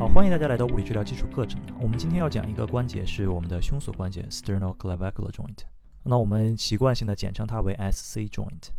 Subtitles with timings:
[0.00, 1.60] 好，欢迎大家来到物理治疗基础课程。
[1.78, 5.58] 我们今天要讲一个关节是我们的胸锁关节 （sternoclavicular joint），
[6.04, 8.70] 那我们习惯性的简称它为 SC joint。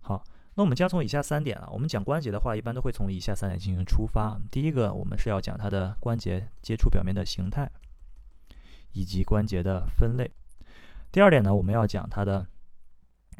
[0.00, 0.24] 好，
[0.54, 4.40] 那我们将从以下三点啊，我们讲关节的话，一般都会从以下三点进行出发。
[4.50, 7.70] 第一个，我们是要讲它的关节接触表面的形态，
[8.92, 10.30] 以及关节的分类。
[11.12, 12.46] 第二点呢，我们要讲它的。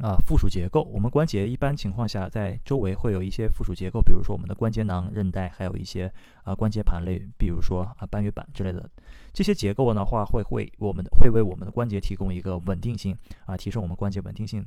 [0.03, 6.13] 啊，附属结构，我们关节一般情况下在周围会有一些附属结构，比如说我们的关节囊、韧带，还有一些
[6.43, 8.91] 啊关节盘类，比如说啊半月板之类的。
[9.33, 14.67] 这些结构的话，会会我们会为我们的关节提供一个稳定性啊，提升我们关节稳定性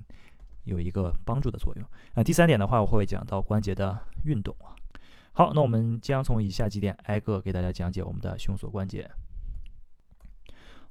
[0.63, 1.85] 有一个帮助的作用。
[2.13, 4.71] 啊，第三点的话，我会讲到关节的运动啊。
[5.33, 9.11] 好，那我们将从以下几点挨个给大家讲解我们的胸锁关节。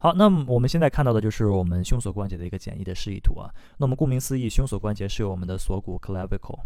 [0.05, 3.51] 好，那么我们现在看到的就是我们胸锁关节的一个简易的示意图啊。
[3.79, 6.61] 那么顾名思义，胸锁关节是由我们的锁骨 clavicle，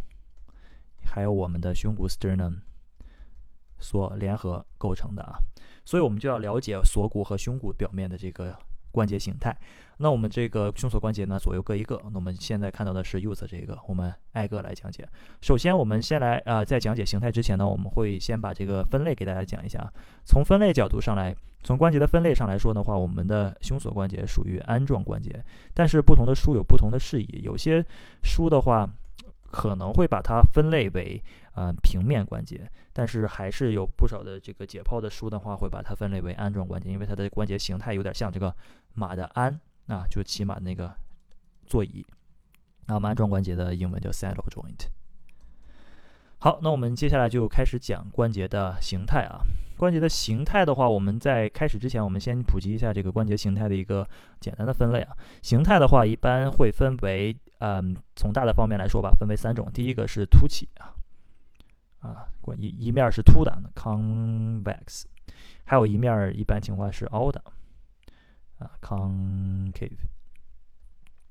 [1.05, 2.57] 还有我们的胸骨 sternum
[3.79, 5.39] 所联合构成的啊。
[5.85, 8.59] 所以我们就要了解锁骨和胸骨表面的这个。
[8.91, 9.57] 关节形态，
[9.99, 12.01] 那我们这个胸锁关节呢，左右各一个。
[12.05, 15.07] 那我们现在看到的是右侧这个，我们挨个来讲解。
[15.41, 19.93] 首先，我们先来呃，在讲解形态之前呢，我们会先把这个分类给大家讲一下。
[20.25, 25.45] 从分类角度上来，从关节的分类上来说的话，我们的胸锁关节属于鞍状关节，
[25.75, 27.85] 但是不同的书有不同的释义，有些
[28.23, 28.89] 书的话。
[29.51, 38.55] 可能会把它分类为啊平面关节，但是还是有不少的这个解剖的书的话，会把它分类为鞍状关节，因为它的关节形态有点像这个
[38.95, 40.95] 马的鞍啊，就骑马那个
[41.67, 42.05] 座椅。
[42.87, 44.87] 那我们鞍状关节的英文叫 saddle joint。
[46.39, 49.41] 好，那我们接下来就开始讲关节的形态啊。
[49.77, 54.07] 关节的形态的话，我们在开始之前，我们先普及一下这个关节形态的一个
[54.41, 55.17] 简单的分类啊。
[55.43, 57.35] 形态的话，一般会分为。
[57.59, 59.71] 嗯，从大的方面来说吧，分为三种。
[59.73, 60.95] 第一个是凸起啊，
[62.01, 65.05] 啊，一一面是凸的 （convex），
[65.65, 67.43] 还有一面一般情况是凹的
[68.59, 69.99] 啊 （concave）。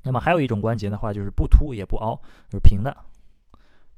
[0.03, 2.15] 那么还有一种关节的话，就是不凸也不凹，
[2.49, 2.95] 就是平的。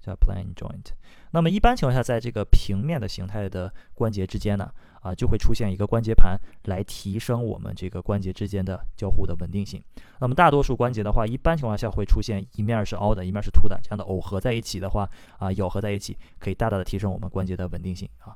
[0.02, 0.92] 叫 plane joint。
[1.32, 4.72] 那么一般情况下，在这个平面的形态的关节之间呢，
[5.02, 9.84] 啊，就会出现一个关节盘来提升我们这个关节之间的交互的稳定性。
[10.20, 15.08] 那么大多数关节的话，一般情况下会出现一面是凹的，一面是凸的，这样的耦合在一起的话，
[15.38, 18.36] 啊，咬合在一起，可以大大的提升我们关节的稳定性啊。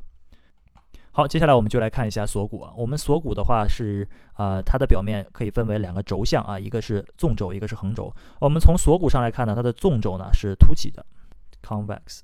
[1.15, 2.73] 好，接下来我们就来看一下锁骨啊。
[2.75, 8.11] 我们锁骨的话是啊，它的表面可以分为两个轴向啊，一个是纵轴，一个是横轴。
[8.39, 11.05] 我们从锁骨上来看呢，它的纵轴呢是凸起的。
[11.65, 12.19] convex，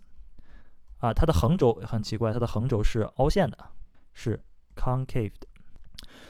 [1.00, 3.58] 啊，它的横轴很奇怪，它的横轴是凹陷的，
[4.14, 4.40] 是
[4.76, 5.48] concave 的。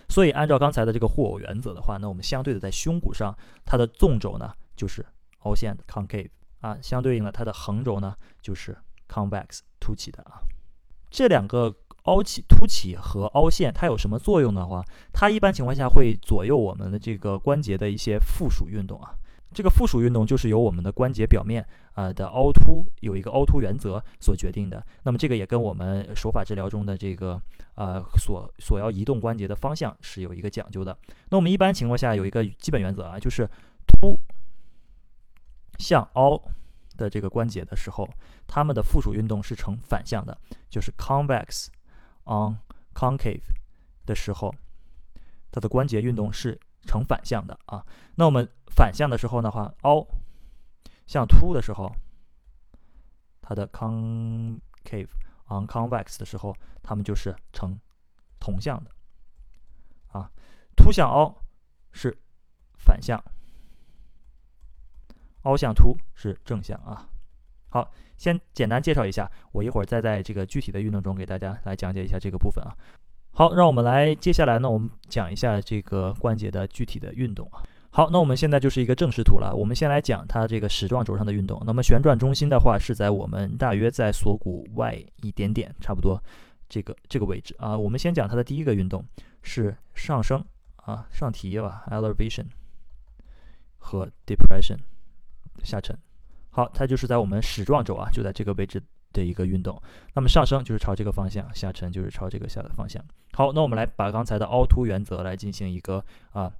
[0.08, 5.06] 所以按照刚才的这个互偶原则的话，那我们相对的在胸骨上，它的纵轴呢就是
[5.40, 6.30] 凹陷的 concave，
[6.62, 8.78] 啊，相对应的它的横轴呢就是
[9.08, 10.42] convex 凸起的啊。
[11.12, 14.84] 这两个凹起、凸起和凹陷，它有什么作用的话，
[15.14, 19.16] 它一般情况下会左右我们的这个关节的一些附属运动啊。
[19.52, 24.86] 这个附属运动就是由我们的关节表面啊的凹凸有一个凹凸原则所决定的。
[25.04, 27.42] 那么这个也跟我们手法治疗中的这个
[27.74, 30.96] 呃所所要移动关节的方向是有一个讲究的。
[31.30, 33.50] 那我们一般情况下有一个基本原则啊，就是
[33.88, 34.20] 凸
[35.80, 36.40] 向凹
[36.96, 38.08] 的这个关节的时候，
[38.46, 40.38] 它们的附属运动是呈反向的，
[40.70, 41.68] 就是 convex
[42.26, 42.60] on
[42.94, 43.42] concave
[44.06, 44.54] 的时候，
[45.52, 46.60] 它的关节运动是。
[46.90, 47.86] 成反向的啊，
[48.16, 50.08] 那我们反向的时候的话，凹
[51.06, 51.96] 向凸的时候，
[53.42, 55.10] 它的 concave
[55.50, 57.80] on convex 的时候，它们就是成
[58.40, 58.90] 同向的
[60.08, 60.32] 啊。
[60.76, 61.44] 凸向凹
[61.92, 62.18] 是
[62.80, 63.24] 反向，
[65.44, 67.08] 凹向凸是正向啊。
[67.70, 72.76] 好，先简单介绍一下，我一会儿再在这个具体的运动中给大家来讲解一下这个部分啊。
[73.40, 77.64] 好，让我们来接下来呢，我们讲一下这个关节的具体的运动啊。
[77.90, 79.56] 好，那我们现在就是一个正视图了。
[79.56, 81.58] 我们先来讲它这个矢状轴上的运动。
[81.66, 86.22] 那么旋转中心的话是在我们大约在锁骨外一点点，差不多
[86.68, 87.78] 这个这个位置啊。
[87.78, 89.02] 我们先讲它的第一个运动
[89.42, 90.44] 是上升
[90.76, 92.44] 啊，上提吧，elevation
[93.78, 94.76] 和 depression
[95.64, 95.98] 下沉。
[96.50, 98.84] 好，它就是在我们矢状轴啊，就在这个位置。
[99.12, 99.82] 的一个运动，
[100.14, 103.04] 那么上升就是朝这个方向，下沉就是朝这个下的方向。
[103.34, 106.52] 好，那我们来把刚才的凹凸原则来进行一个啊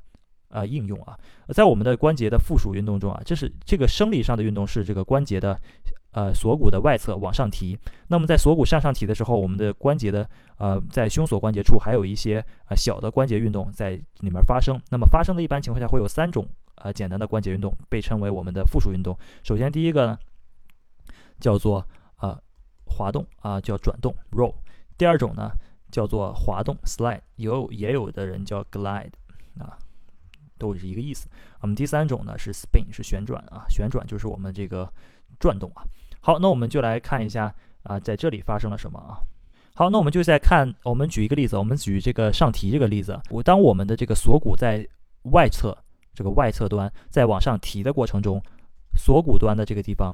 [0.50, 1.18] 啊应用啊，
[1.50, 5.60] 在我们的关节的附属运动中啊，这是这个生理上的运动是这个关节的
[6.12, 7.78] 呃锁骨的外侧往上提。
[8.08, 14.80] 那么在锁骨向上提的时候，我们的关节的呃在胸锁关节处还有一些啊小的关节运动在里面发生。
[14.90, 19.16] 那么发生的一般情况下会有三种啊简单的关节运动，被称为我们的附属运动。
[19.44, 20.18] 首先第一个呢
[21.40, 21.86] 叫做。
[23.00, 24.54] 滑动啊，叫转动 roll。
[24.98, 25.50] 第二种呢
[25.90, 29.14] 叫做滑动 （slide），有也有的人叫 glide
[29.58, 29.78] 啊，
[30.58, 31.30] 都是一个意思。
[31.62, 34.92] 我们第三种呢是 spin，是旋转啊，旋转就是我们这个
[35.40, 35.84] 转动啊。
[36.20, 39.16] 好，那我们就来看一下啊，在这里发生了什么啊？
[39.74, 44.86] 好，那我们就在看，我们举一个例子，我们举这个上提这个例子，我当我们的这个锁骨在
[45.32, 45.78] 外侧
[46.14, 48.44] 这个外侧端在往上提的过程中，
[48.98, 50.14] 锁骨端的这个地方，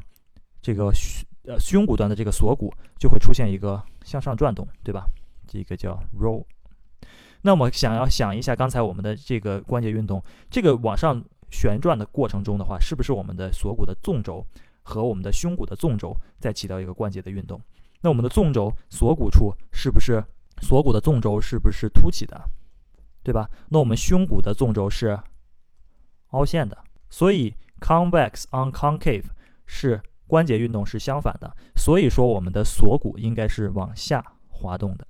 [0.62, 0.92] 这个
[1.48, 5.06] 呃胸骨端的这个锁骨就会出现一个向上转动，对吧？
[5.48, 6.44] 这个叫 roll。
[7.42, 14.46] 那么想要想一下刚才我们的这个关节运动，这个往上旋转的过程中的话，是不是我们的锁骨的纵轴
[14.82, 17.62] 和我们的胸骨的纵轴在起到一个关节的运动？
[18.02, 20.24] 那我们的纵轴锁骨处是不是
[20.62, 22.50] 锁骨的纵轴是不是凸起的？
[23.24, 23.50] 对吧？
[23.70, 25.20] 那我们胸骨的纵轴是
[26.30, 26.78] 凹陷的，
[27.10, 29.26] 所以 convex on concave
[29.66, 35.08] 是关节运动是相反的，所以说我们的锁骨应该是往下滑动的，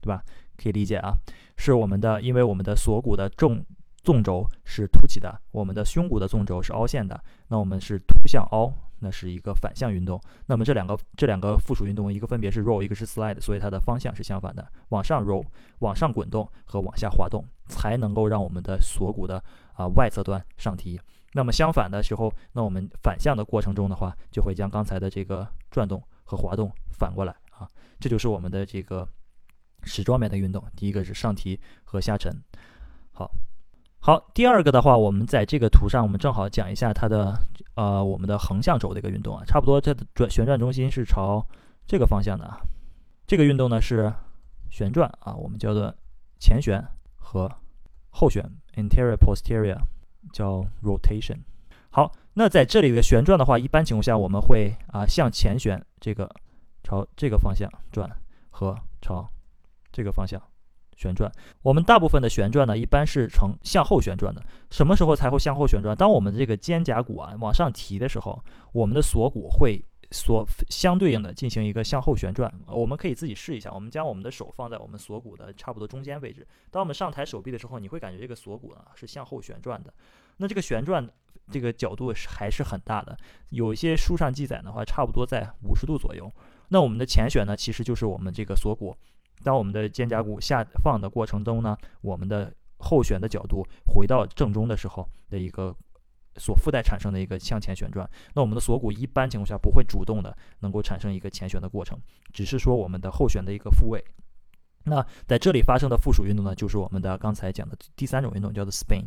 [0.00, 0.22] 对吧？
[0.56, 1.14] 可以理解啊，
[1.56, 3.64] 是我们的，因为我们的锁骨的纵
[4.02, 8.72] 纵轴是凸起的，我们的胸骨的纵轴是凹陷的，那我们是凸向凹。
[9.00, 15.44] 那是一个反向运动，那么这两个这两个附属运动，一个分别是 roll，一个是 slide，所以它的方向是相反的，往上 roll，
[15.78, 19.40] 往上滚动和往下滑动，才能够让我们的锁骨的
[19.74, 21.00] 啊外侧端上提。
[21.32, 27.68] 那么相反的时候，那我们反向的过程中的话，就会将刚才的这个转动和滑动反过来啊，
[28.00, 29.06] 这就是我们的这个
[29.82, 30.64] 矢状面的运动。
[30.74, 32.32] 第一个是上提和下沉，
[33.12, 33.30] 好。
[34.00, 37.36] 好，第二个的话，我们在这个图上，我们正好讲一下它的
[37.74, 41.44] 呃我们的横向轴的一个运动啊，差不多它的转旋转中心是朝
[41.84, 42.60] 这个方向的啊。
[43.26, 44.10] 这个运动呢是
[44.70, 45.92] 旋转啊，我们叫做
[46.38, 46.82] 前旋
[47.16, 47.50] 和
[48.08, 48.42] 后旋
[48.76, 49.78] （anterior posterior）
[50.32, 51.38] 叫 rotation。
[51.90, 56.28] 好，那在这里的旋转的话，一般情况下我们会啊向前旋，这个
[56.82, 58.10] 朝这个方向转
[58.50, 59.26] 和朝
[59.92, 60.40] 这个方向。
[60.96, 61.30] 旋转，
[61.62, 64.42] 我们大部分的旋转呢，一般是呈向后旋转的。
[64.68, 65.96] 什么时候才会向后旋转？
[65.96, 68.42] 当我们的这个肩胛骨啊往上提的时候，
[68.72, 72.52] 我们的锁骨会所相对应的进行一个向后旋转。
[72.66, 76.46] 我们可以自己试一下，我们将我们的手放在我们锁骨的差不多中间位置。
[76.70, 79.92] 当我们上抬手臂的时候，你会感觉这个锁骨呢是向后旋转的。
[80.38, 81.06] 那这个旋转
[81.50, 83.16] 这个角度是还是很大的，
[83.50, 86.30] 有一些书上记载的话，差不多在五十度左右。
[86.68, 88.96] 那我们的前旋呢，其实就是我们这个锁骨。
[89.42, 95.74] 当我们的肩胛骨下放的过程中呢，我们的后旋的角度回到正中的时候的一个
[96.36, 98.08] 所附带产生的一个向前旋转。
[98.34, 101.98] 那我们的锁骨一般情况下不会主动的能够产生一个前旋的过程，
[102.32, 104.04] 只是说我们的后旋的一个复位。
[104.84, 109.04] 那在这里发生的附属运动呢，就是我们的刚才讲的第三种运动，叫做 spin。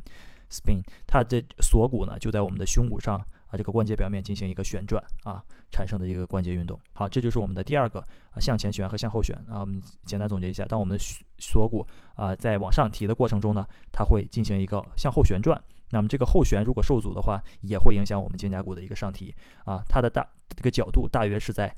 [0.49, 3.23] spin，它的锁骨呢就在我们的胸骨上。
[3.51, 6.79] 啊，这个关节表面进行一个旋转啊，产生的一个关节运动。
[6.93, 8.01] 好，这就是我们的第二个，
[8.39, 9.59] 向前旋和向后旋啊。
[9.59, 11.03] 我们简单总结一下，当我们的
[11.37, 11.85] 锁骨
[12.15, 15.61] 啊在往上提的过程中呢，它会进行一个向后旋转。
[15.91, 19.33] 那么这个后旋如果受阻的话，也会影响我们肩胛骨的一个上提
[19.65, 19.81] 啊。
[19.87, 21.73] 它的大这个角度大约是在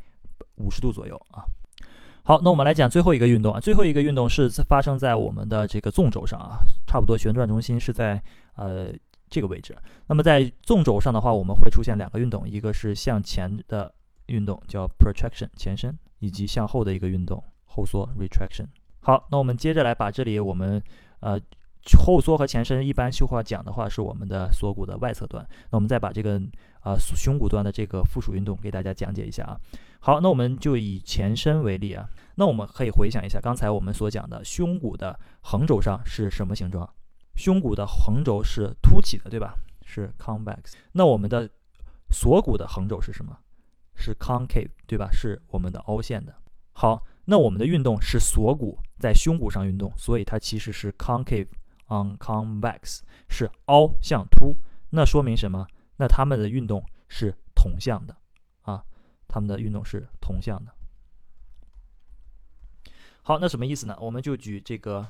[0.55, 1.43] 五十度左右啊。
[2.23, 8.21] 好，那我们来讲最后一个运动啊，最后一个运动是发生在我们的这个纵轴上啊，差不多旋转中心是在
[8.55, 8.93] 呃。
[9.29, 9.75] 这个位置，
[10.05, 13.91] 那么在纵轴上的话，我们会出现两个运动，一个是向前的
[14.27, 18.67] 运动叫 protraction 前伸，以及向后的一个运动后缩 retraction。
[18.99, 20.79] 好，那我们接着来把这里我们
[21.21, 21.41] 呃
[21.97, 26.41] 后缩和前伸一般绣话讲的话是我们的锁骨的外侧端，那我们再把这个
[26.81, 29.59] 啊胸骨端的这个附属运动给大家讲解一下啊。
[29.99, 36.89] 好，那我们就以前伸为例啊，那我们可以回想一下刚才我们所讲的胸骨的横轴上是什么形状？
[37.35, 39.55] 胸骨的横轴是凸起的，对吧？
[39.85, 40.73] 是 convex。
[40.91, 41.49] 那我们的
[42.11, 43.37] 锁骨的横轴是什么？
[43.95, 45.09] 是 concave，对吧？
[45.11, 46.33] 是我们的凹陷的。
[46.73, 51.47] 好，那我们的运动是锁骨在胸骨上运动，所以它其实是 concave
[51.87, 52.99] on convex，
[53.29, 54.55] 是凹向凸。
[54.89, 55.67] 那说明什么？
[55.97, 58.15] 那它们的运动是同向的
[58.61, 58.83] 啊，
[59.27, 60.73] 它们的运动是同向的。
[63.21, 63.97] 好，那什么意思呢？
[63.99, 65.07] 我们就举这个。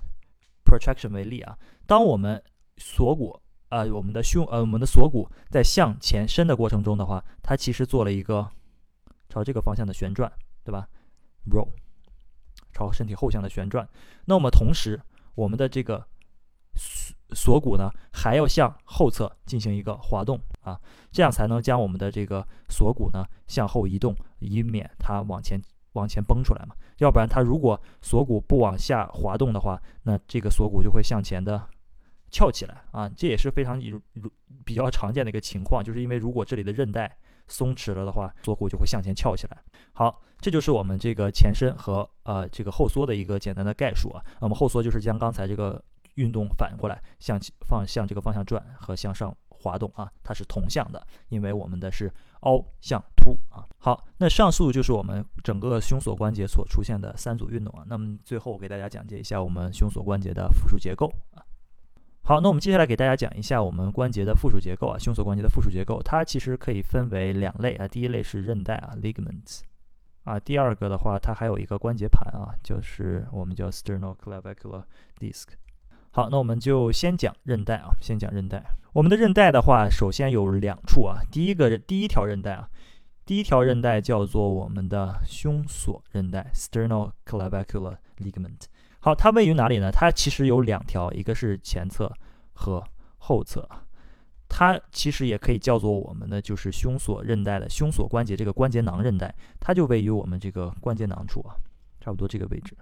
[0.65, 2.41] protraction 为例啊，当我们
[2.77, 8.49] 锁骨啊，我们的胸呃，我们的锁骨在向前伸的过程中的话，它其实做了一个
[9.29, 10.31] 朝这个方向的旋转，
[10.63, 10.87] 对吧
[11.51, 11.67] ？roll，
[12.71, 13.87] 朝身体后向的旋转。
[14.25, 14.99] 那我们同时，
[15.35, 16.07] 我们的这个
[17.33, 20.79] 锁骨呢，还要向后侧进行一个滑动啊，
[21.11, 25.61] 这样才能将我们的这个锁骨呢向后移动，以免它往前。
[25.93, 31.69] 往前崩出来嘛，要不然它如果锁骨不往下滑动的话，那这个锁骨就会向前的
[32.31, 33.79] 翘起来啊，这也是非常
[34.65, 37.15] 比较常见的一个情况，就是因为如果这里的韧带
[37.47, 39.57] 松弛了的话，锁骨就会向前翘起来。
[39.93, 44.25] 好，这就是我们这个前伸和呃这个后缩的一个简单的概述啊。
[44.41, 45.79] 那么后缩就是将刚才这个
[46.15, 53.65] 运动反过来向方向这个方向转和向上滑动啊，它是同向的，因为我们的是凹向凸啊。
[53.77, 57.85] 好，那上述就是我们整个胸锁关节所出现的三组运动啊。
[57.87, 61.41] 那么最后我给大家讲解一下我们胸锁关节的附属结构啊。
[62.25, 67.87] 好，那我们接下来给大家讲一下我们关节的附属结构啊，胸锁关节的附属结构，它其实可以分为两类啊。
[67.87, 69.61] 第一类是韧带啊，ligaments，
[70.23, 74.83] 啊，第二个的话，它还有一个关节盘啊，就是我们叫 sternoclavicular
[75.19, 75.47] disc。
[76.15, 78.63] 好，那我们就先讲韧带啊，先讲韧带。
[78.93, 82.69] 我们的韧带的话，首先有两处啊，第一个第一条韧带啊，
[83.25, 88.65] 第一条韧带叫做我们的胸锁韧带 sternoclavicular ligament。
[88.99, 89.89] 好，它位于哪里呢？
[89.91, 92.13] 它其实有两条，一个是前侧
[92.53, 92.83] 和
[93.17, 93.67] 后侧，
[94.47, 101.55] 它其实也可以叫做我们的就是胸锁韧带的胸锁关节这个关节囊韧带，它就位于我们这个关节囊处啊，
[101.99, 102.77] 差不多这个位置。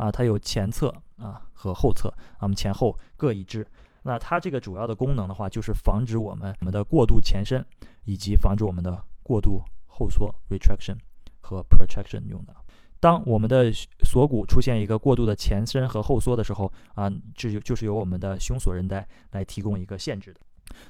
[0.00, 0.88] 啊，它有前侧
[1.18, 3.66] 啊和后侧，我们前后各一支。
[4.02, 7.62] 那它这个主要的功能的话，就是防止我们我们的过度前伸，
[8.04, 10.96] 以及防止我们的过度后缩 （retraction）
[11.42, 12.56] 和 protraction 用的。
[12.98, 13.70] 当我们的
[14.02, 20.40] 锁骨出现一个过度的前伸和后缩的时候，啊，这就就是由我们的胸锁韧带来提供一个限制的。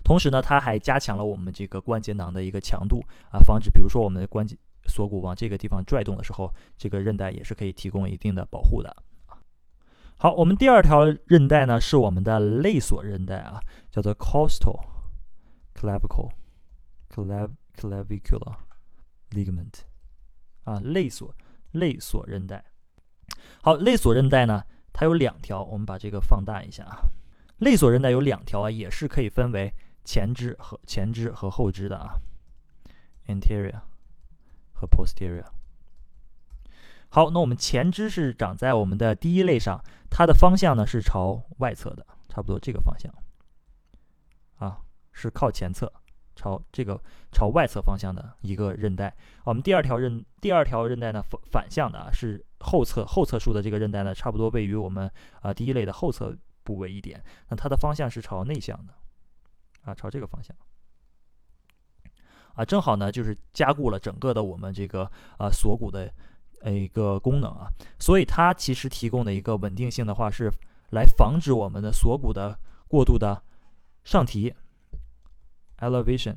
[0.04, 3.02] 同时呢，它还加强了我们这个关节囊的一个强度，
[3.32, 4.56] 啊，防止比如说我们的关节
[5.00, 8.94] 锁骨往这个地方拽动的时候，这个韧带也是可以提供一定的保护的。
[10.18, 14.78] 好，我们第二条韧带呢是我们的类锁韧带啊，叫做 costal
[15.74, 16.30] clavicle
[17.08, 18.56] clav clavicular
[19.30, 19.80] ligament
[20.64, 21.34] 啊，类锁。
[21.72, 22.64] 类锁韧带，
[23.62, 26.98] 好，类锁韧带呢，它有两条，我们把这个放大一下啊。
[27.58, 29.72] 类锁韧带有两条啊，也是可以分为
[30.04, 32.18] 前肢和前肢和后肢的啊
[33.28, 33.80] ，anterior
[34.80, 35.44] 和 posterior。
[37.10, 43.12] 好，那我们前肢是长在我们的第一类上，它的方向呢是朝外侧的，差不多这个方向
[44.56, 44.80] 啊，
[45.12, 45.92] 是靠前侧。
[46.36, 46.98] 朝这个
[47.30, 55.10] 朝外侧方向的一个韧带，我们第二条韧第二条韧带呢反反向的啊是后侧后侧束的这个韧带呢，差不多位于我们
[55.42, 58.94] 啊第一类的后侧部位一点，那它的方向是朝内向的，
[59.82, 60.56] 啊朝这个方向，
[62.54, 65.04] 啊正好呢就是加固了整个的我们这个
[65.38, 66.12] 啊锁骨的
[66.62, 70.50] 呃一个功能啊，所以它其实提供的一个稳定性的话是
[70.90, 73.42] 来防止我们的锁骨的过度的
[74.04, 74.54] 上提。
[75.80, 76.36] elevation，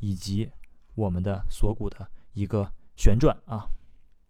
[0.00, 0.50] 以及
[0.94, 3.66] 我们的锁骨的一个旋转啊，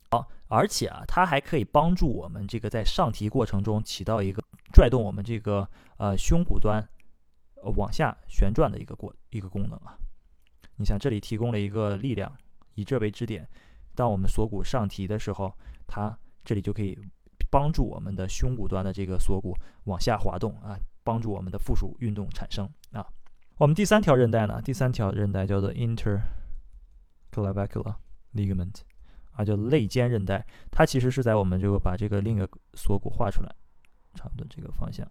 [0.09, 4.41] 好，而且啊，它还可以帮助我们这个在上提过程中起到一个
[4.73, 6.81] 拽动我们这个呃胸骨端
[7.63, 9.99] 呃往下旋转的一个过一个功能啊。
[10.77, 12.33] 你像这里提供了一个力量，
[12.75, 13.49] 以这为支点，
[13.95, 15.53] 当我们锁骨上提的时候，
[15.87, 16.99] 它这里就可以
[17.51, 20.79] 帮助我们的胸骨端的这个锁骨往下滑动啊。
[21.05, 23.07] 帮助我们的附属运动产生啊。
[23.57, 24.61] 我们第三条韧带呢？
[24.61, 27.95] 第三条韧带叫做 interclavicular
[28.35, 28.83] ligament，
[29.33, 30.47] 啊，叫肋间韧带。
[30.71, 33.51] 它其实是在我们这个把这个另一个锁骨画出来，
[34.17, 35.11] 差不多这个方向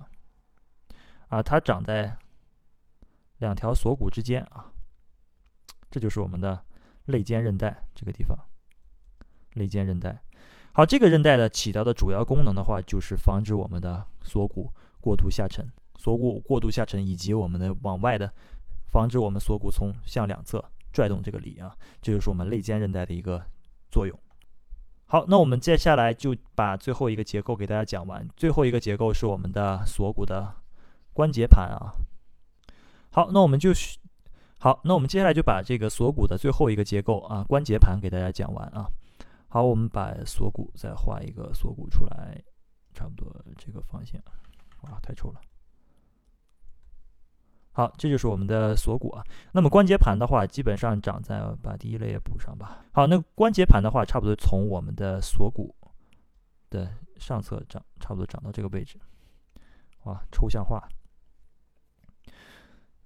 [1.30, 1.42] 啊。
[1.42, 2.16] 它长在
[3.40, 4.72] 两条锁骨之间啊。
[5.90, 6.64] 这就是我们的
[7.06, 8.38] 肋间韧带这个地方。
[9.54, 10.22] 肋间韧带。
[10.74, 15.66] 好，这个韧带呢起到的主要功能的话，就是防止我们的锁骨过度下沉。
[15.98, 18.32] 锁骨过度下沉，以及我们的往外的，
[18.92, 20.64] 防止我们锁骨从向两侧
[20.94, 23.44] 拽动这个力啊，这就是我们肋间韧带的一个
[23.90, 24.20] 作用。
[25.08, 28.28] 好，那我们接下来就把最后一个结构给大家讲完。
[28.36, 30.54] 最后一个结构是我们的锁骨的
[31.14, 31.94] 关节盘啊。
[33.18, 33.72] 好，那我们就
[34.60, 38.86] 好，那我们接下来就把这个锁骨的最后一个结构啊，关节盘给大家讲完啊。
[39.48, 42.40] 好，我们把锁骨再画一个锁骨出来，
[42.94, 44.22] 差不多这个方向。
[44.82, 45.42] 哇，太丑了。
[47.72, 49.24] 好，这就是我们的锁骨啊。
[49.52, 52.86] 那么关节盘的话，基本上长在把第一类也补上吧。
[52.92, 55.76] 好，那关节盘的话，差不多从我们的锁骨
[56.70, 59.00] 的上侧长，差不多长到这个位置。
[60.04, 60.88] 哇，抽象化。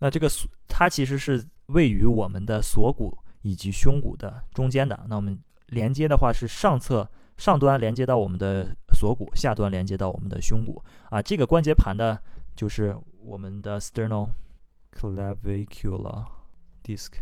[0.02, 5.06] 那这个锁，它其实是位于我们的锁骨以及胸骨的中间的。
[5.08, 11.22] 那我们连接的话是上侧上端连接到我们的锁骨，下端连接到我们的胸骨啊。
[11.22, 12.22] 这个关节盘的，
[12.54, 12.94] 就是
[13.24, 14.28] 我们的 sternal。
[14.94, 16.26] clavicular
[16.84, 17.14] disc，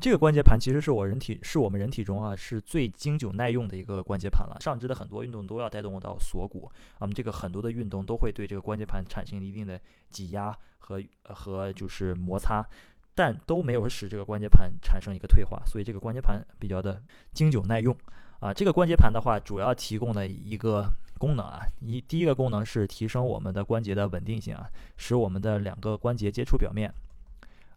[0.00, 4.56] 这个关节盘其实是我人体是我们人体中啊是最经久耐用的一个关节盘了。
[4.60, 9.78] 上肢的很多运动都要带动到锁骨，那么这个很多的运动都会对这个关节盘产生一定的
[10.08, 12.66] 挤压和和就是摩擦，
[13.14, 17.02] 但都没有使这个关节盘产生一个退化，所以这个关节盘比较的
[17.34, 17.94] 经久耐用
[18.38, 18.54] 啊。
[18.54, 24.66] 这个关节盘的话，主要提供的一个功能啊，一第一个功能是提升我们的关节的稳定性啊，
[24.96, 26.90] 使我们的两个关节接触表面。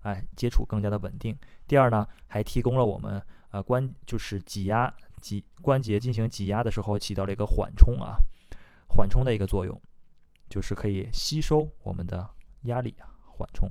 [0.04, 1.38] 哎，接触更加的稳定。
[1.68, 8.16] 第二呢，还提供了我们呃关就是挤压挤关节进行挤压的时候，起到了一个缓冲啊，
[8.88, 9.82] 缓冲的一个作用，
[10.50, 12.30] 就是可以吸收我们的
[12.64, 13.70] 压力啊，缓冲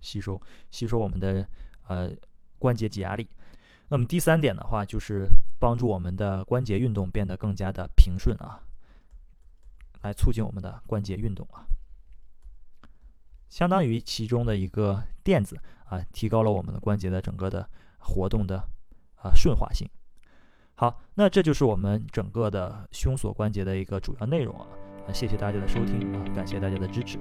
[0.00, 1.46] 吸收吸收我们的
[1.88, 2.10] 呃
[2.58, 3.28] 关节挤压力。
[3.88, 5.26] 那么第三点的话，就是
[5.58, 8.62] 帮助我们的关节运动变得更加的平顺啊，
[10.02, 11.66] 来促进我们的关节运动啊。
[13.50, 18.56] 相当于其中的一个垫子啊，提高了我们的关节的整个的活动的
[19.16, 19.86] 啊顺滑性。
[20.76, 24.66] 好，那这就是我们整个的胸锁关节的一个主要内容啊。
[25.12, 27.18] 谢谢大家的收听啊，感谢大家的支持。